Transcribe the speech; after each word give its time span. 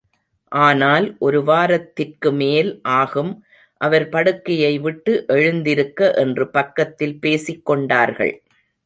ஆனால் 0.51 1.05
ஒரு 1.19 1.39
வாரத்திற்கு 1.43 2.29
மேல் 2.31 2.71
ஆகும் 2.93 3.29
அவர் 3.81 4.05
படுக்கையை 4.09 4.73
விட்டு 4.79 5.13
எழுந்திருக்க 5.27 6.09
என்று 6.13 6.47
பக்கத்தில் 6.49 7.15
பேசிக்கொண்டார்கள். 7.21 8.33